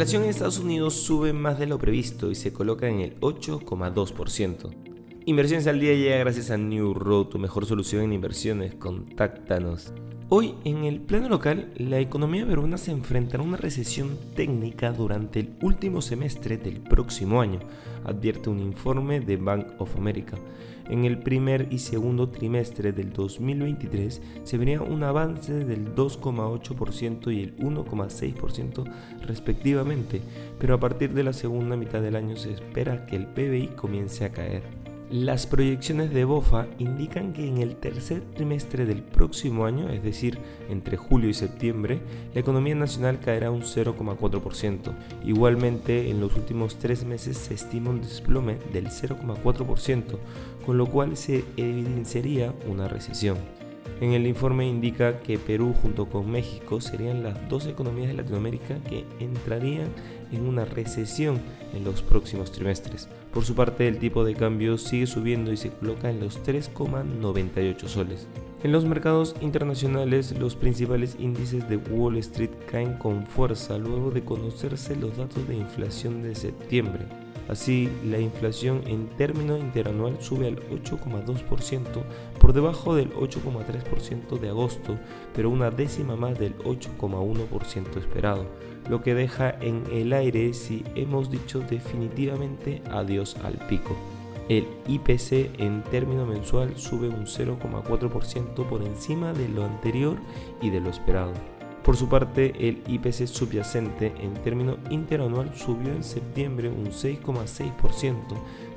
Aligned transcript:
inflación 0.00 0.22
en 0.22 0.30
Estados 0.30 0.58
Unidos 0.58 0.94
sube 0.94 1.34
más 1.34 1.58
de 1.58 1.66
lo 1.66 1.76
previsto 1.76 2.30
y 2.30 2.34
se 2.34 2.54
coloca 2.54 2.88
en 2.88 3.00
el 3.00 3.20
8,2%. 3.20 4.70
Inversiones 5.26 5.66
al 5.66 5.78
día 5.78 5.92
llega 5.92 6.16
gracias 6.16 6.50
a 6.50 6.56
New 6.56 6.94
Road, 6.94 7.26
tu 7.26 7.38
mejor 7.38 7.66
solución 7.66 8.04
en 8.04 8.14
inversiones. 8.14 8.74
Contáctanos. 8.76 9.92
Hoy, 10.32 10.54
en 10.62 10.84
el 10.84 11.00
plano 11.00 11.28
local, 11.28 11.72
la 11.74 11.98
economía 11.98 12.46
peruana 12.46 12.78
se 12.78 12.92
enfrentará 12.92 13.42
a 13.42 13.46
una 13.46 13.56
recesión 13.56 14.16
técnica 14.36 14.92
durante 14.92 15.40
el 15.40 15.54
último 15.60 16.00
semestre 16.00 16.56
del 16.56 16.78
próximo 16.78 17.40
año, 17.40 17.58
advierte 18.04 18.48
un 18.48 18.60
informe 18.60 19.18
de 19.18 19.36
Bank 19.36 19.66
of 19.78 19.96
America. 19.96 20.38
En 20.88 21.04
el 21.04 21.18
primer 21.18 21.66
y 21.72 21.80
segundo 21.80 22.28
trimestre 22.28 22.92
del 22.92 23.12
2023 23.12 24.22
se 24.44 24.56
vería 24.56 24.82
un 24.82 25.02
avance 25.02 25.52
del 25.52 25.96
2,8% 25.96 27.34
y 27.34 27.42
el 27.42 27.56
1,6% 27.56 28.84
respectivamente, 29.22 30.22
pero 30.60 30.74
a 30.74 30.78
partir 30.78 31.12
de 31.12 31.24
la 31.24 31.32
segunda 31.32 31.76
mitad 31.76 32.02
del 32.02 32.14
año 32.14 32.36
se 32.36 32.52
espera 32.52 33.04
que 33.04 33.16
el 33.16 33.26
PBI 33.26 33.70
comience 33.74 34.24
a 34.24 34.30
caer. 34.30 34.89
Las 35.10 35.48
proyecciones 35.48 36.14
de 36.14 36.24
BOFA 36.24 36.68
indican 36.78 37.32
que 37.32 37.44
en 37.44 37.58
el 37.58 37.74
tercer 37.74 38.22
trimestre 38.36 38.86
del 38.86 39.02
próximo 39.02 39.64
año, 39.64 39.88
es 39.88 40.04
decir, 40.04 40.38
entre 40.68 40.96
julio 40.96 41.28
y 41.28 41.34
septiembre, 41.34 41.98
la 42.32 42.40
economía 42.40 42.76
nacional 42.76 43.18
caerá 43.18 43.50
un 43.50 43.62
0,4%. 43.62 44.92
Igualmente, 45.24 46.10
en 46.10 46.20
los 46.20 46.36
últimos 46.36 46.76
tres 46.78 47.04
meses 47.04 47.38
se 47.38 47.54
estima 47.54 47.90
un 47.90 48.02
desplome 48.02 48.58
del 48.72 48.86
0,4%, 48.86 50.16
con 50.64 50.78
lo 50.78 50.86
cual 50.86 51.16
se 51.16 51.42
evidenciaría 51.56 52.54
una 52.68 52.86
recesión. 52.86 53.59
En 54.00 54.14
el 54.14 54.26
informe 54.26 54.66
indica 54.66 55.20
que 55.20 55.38
Perú 55.38 55.74
junto 55.82 56.06
con 56.06 56.30
México 56.30 56.80
serían 56.80 57.22
las 57.22 57.48
dos 57.50 57.66
economías 57.66 58.08
de 58.08 58.14
Latinoamérica 58.14 58.78
que 58.88 59.04
entrarían 59.20 59.88
en 60.32 60.46
una 60.46 60.64
recesión 60.64 61.38
en 61.74 61.84
los 61.84 62.00
próximos 62.00 62.50
trimestres. 62.50 63.10
Por 63.30 63.44
su 63.44 63.54
parte, 63.54 63.86
el 63.86 63.98
tipo 63.98 64.24
de 64.24 64.34
cambio 64.34 64.78
sigue 64.78 65.06
subiendo 65.06 65.52
y 65.52 65.58
se 65.58 65.70
coloca 65.70 66.08
en 66.08 66.18
los 66.18 66.42
3,98 66.42 67.88
soles. 67.88 68.26
En 68.62 68.72
los 68.72 68.86
mercados 68.86 69.36
internacionales, 69.42 70.34
los 70.38 70.56
principales 70.56 71.16
índices 71.18 71.68
de 71.68 71.76
Wall 71.76 72.16
Street 72.18 72.50
caen 72.70 72.94
con 72.94 73.26
fuerza 73.26 73.76
luego 73.76 74.10
de 74.10 74.24
conocerse 74.24 74.96
los 74.96 75.16
datos 75.18 75.46
de 75.46 75.56
inflación 75.56 76.22
de 76.22 76.34
septiembre. 76.34 77.06
Así, 77.50 77.88
la 78.04 78.20
inflación 78.20 78.82
en 78.86 79.08
término 79.08 79.58
interanual 79.58 80.16
sube 80.20 80.46
al 80.46 80.60
8,2%, 80.68 81.82
por 82.38 82.52
debajo 82.52 82.94
del 82.94 83.12
8,3% 83.12 84.38
de 84.38 84.48
agosto, 84.50 84.96
pero 85.34 85.50
una 85.50 85.72
décima 85.72 86.14
más 86.14 86.38
del 86.38 86.56
8,1% 86.58 87.96
esperado, 87.96 88.46
lo 88.88 89.02
que 89.02 89.14
deja 89.14 89.50
en 89.60 89.82
el 89.90 90.12
aire 90.12 90.54
si 90.54 90.84
hemos 90.94 91.28
dicho 91.28 91.58
definitivamente 91.58 92.82
adiós 92.88 93.36
al 93.42 93.54
pico. 93.66 93.96
El 94.48 94.68
IPC 94.86 95.60
en 95.60 95.82
término 95.90 96.26
mensual 96.26 96.76
sube 96.76 97.08
un 97.08 97.26
0,4% 97.26 98.64
por 98.68 98.82
encima 98.82 99.32
de 99.32 99.48
lo 99.48 99.64
anterior 99.64 100.16
y 100.62 100.70
de 100.70 100.78
lo 100.78 100.88
esperado. 100.90 101.32
Por 101.84 101.96
su 101.96 102.08
parte, 102.08 102.52
el 102.68 102.82
IPC 102.86 103.26
subyacente 103.26 104.12
en 104.20 104.34
término 104.34 104.76
interanual 104.90 105.56
subió 105.56 105.92
en 105.92 106.04
septiembre 106.04 106.68
un 106.68 106.86
6,6% 106.86 108.14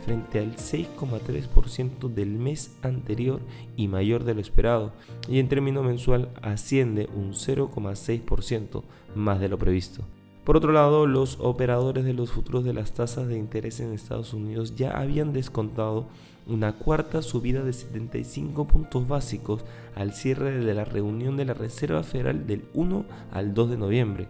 frente 0.06 0.40
al 0.40 0.56
6,3% 0.56 2.10
del 2.10 2.30
mes 2.30 2.76
anterior 2.82 3.42
y 3.76 3.88
mayor 3.88 4.24
de 4.24 4.34
lo 4.34 4.42
esperado, 4.42 4.94
y 5.28 5.40
en 5.40 5.50
término 5.50 5.84
mensual 5.84 6.30
asciende 6.42 7.10
un 7.14 7.34
0,6% 7.34 8.84
más 9.16 9.40
de 9.40 9.50
lo 9.50 9.58
previsto. 9.58 10.04
Por 10.44 10.58
otro 10.58 10.74
lado, 10.74 11.08
los 11.08 11.38
operadores 11.40 12.04
de 12.04 12.14
los 12.14 12.32
futuros 12.32 12.66
de 12.66 12.74
las 12.74 12.92
tasas 12.94 13.30
de 13.30 13.38
interés 13.38 13.80
en 13.80 13.94
Estados 13.94 14.34
Unidos 14.34 14.76
ya 14.76 14.92
habían 14.92 15.32
descontado 15.32 16.08
una 16.48 16.74
cuarta 16.74 17.22
subida 17.22 17.64
de 17.64 17.72
75 17.72 18.68
puntos 18.68 19.08
básicos 19.08 19.64
al 19.96 20.12
cierre 20.12 20.52
de 20.52 20.74
la 20.74 20.84
reunión 20.84 21.38
de 21.38 21.46
la 21.46 21.54
Reserva 21.54 22.04
Federal 22.04 22.46
del 22.46 22.66
1 22.74 23.06
al 23.32 23.54
2 23.54 23.70
de 23.70 23.78
noviembre. 23.78 24.28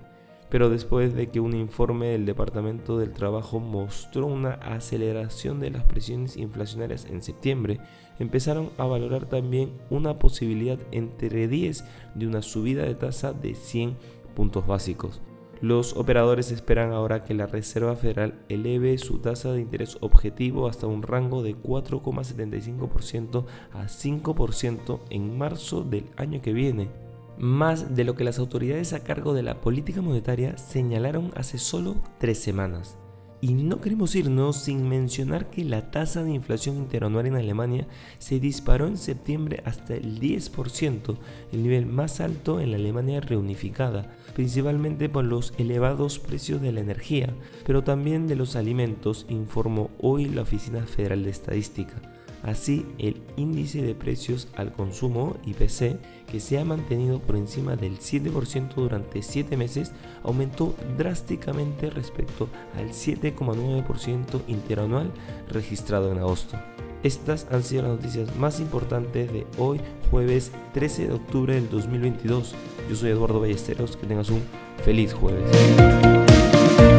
Pero 0.51 0.69
después 0.69 1.15
de 1.15 1.31
que 1.31 1.39
un 1.39 1.55
informe 1.55 2.09
del 2.09 2.27
Departamento 2.27 2.99
del 2.99 3.11
Trabajo 3.11 3.59
mostró 3.59 4.27
una 4.27 4.51
aceleración 4.51 5.59
de 5.59 5.71
las 5.71 5.83
presiones 5.83 6.37
inflacionarias 6.37 7.05
en 7.05 7.23
septiembre, 7.23 7.79
empezaron 8.19 8.69
a 8.77 8.85
valorar 8.85 9.25
también 9.25 9.71
una 9.89 10.19
posibilidad 10.19 10.77
entre 10.91 11.47
10 11.47 11.83
de 12.13 12.27
una 12.27 12.43
subida 12.43 12.83
de 12.83 12.93
tasa 12.93 13.33
de 13.33 13.55
100 13.55 13.97
puntos 14.35 14.67
básicos. 14.67 15.19
Los 15.63 15.95
operadores 15.95 16.51
esperan 16.51 16.91
ahora 16.91 17.23
que 17.23 17.33
la 17.33 17.45
Reserva 17.45 17.95
Federal 17.95 18.33
eleve 18.49 18.97
su 18.97 19.19
tasa 19.19 19.53
de 19.53 19.61
interés 19.61 19.97
objetivo 20.01 20.67
hasta 20.67 20.87
un 20.87 21.03
rango 21.03 21.41
de 21.41 21.55
4,75% 21.55 23.45
a 23.71 23.85
5% 23.85 24.99
en 25.09 25.37
marzo 25.37 25.85
del 25.85 26.03
año 26.17 26.41
que 26.41 26.51
viene, 26.51 26.89
más 27.37 27.95
de 27.95 28.03
lo 28.03 28.17
que 28.17 28.25
las 28.25 28.39
autoridades 28.39 28.91
a 28.91 29.05
cargo 29.05 29.33
de 29.33 29.43
la 29.43 29.61
política 29.61 30.01
monetaria 30.01 30.57
señalaron 30.57 31.31
hace 31.33 31.57
solo 31.57 31.95
tres 32.19 32.39
semanas. 32.39 32.97
Y 33.43 33.55
no 33.55 33.81
queremos 33.81 34.15
irnos 34.15 34.55
sin 34.55 34.87
mencionar 34.87 35.49
que 35.49 35.65
la 35.65 35.91
tasa 35.91 36.23
de 36.23 36.31
inflación 36.31 36.77
interanual 36.77 37.25
en 37.25 37.35
Alemania 37.35 37.85
se 38.17 38.39
disparó 38.39 38.87
en 38.87 38.95
septiembre 38.95 39.61
hasta 39.65 39.95
el 39.95 40.21
10%, 40.21 41.17
el 41.51 41.61
nivel 41.61 41.85
más 41.85 42.21
alto 42.21 42.61
en 42.61 42.71
la 42.71 42.77
Alemania 42.77 43.19
reunificada, 43.19 44.15
principalmente 44.33 45.09
por 45.09 45.25
los 45.25 45.53
elevados 45.57 46.19
precios 46.19 46.61
de 46.61 46.71
la 46.71 46.79
energía, 46.79 47.33
pero 47.65 47.83
también 47.83 48.27
de 48.27 48.37
los 48.37 48.55
alimentos, 48.55 49.25
informó 49.27 49.91
hoy 49.99 50.29
la 50.29 50.43
Oficina 50.43 50.85
Federal 50.85 51.25
de 51.25 51.31
Estadística. 51.31 52.22
Así, 52.43 52.85
el 52.97 53.21
índice 53.37 53.81
de 53.81 53.95
precios 53.95 54.49
al 54.55 54.73
consumo, 54.73 55.37
IPC, 55.45 55.97
que 56.27 56.41
se 56.41 56.59
ha 56.59 56.65
mantenido 56.65 57.19
por 57.19 57.37
encima 57.37 57.77
del 57.77 57.99
7% 57.99 58.75
durante 58.75 59.21
7 59.21 59.55
meses, 59.55 59.93
aumentó 60.23 60.75
drásticamente 60.97 61.89
respecto 61.89 62.49
al 62.75 62.89
7,9% 62.89 64.41
interanual 64.47 65.11
registrado 65.49 66.11
en 66.11 66.17
agosto. 66.17 66.57
Estas 67.01 67.47
han 67.49 67.63
sido 67.63 67.83
las 67.83 67.91
noticias 67.93 68.35
más 68.35 68.59
importantes 68.59 69.31
de 69.31 69.47
hoy, 69.57 69.79
jueves 70.11 70.51
13 70.73 71.07
de 71.07 71.13
octubre 71.13 71.53
del 71.53 71.69
2022. 71.69 72.55
Yo 72.89 72.95
soy 72.95 73.11
Eduardo 73.11 73.39
Ballesteros, 73.39 73.95
que 73.95 74.05
tengas 74.05 74.29
un 74.29 74.41
feliz 74.83 75.13
jueves. 75.13 75.49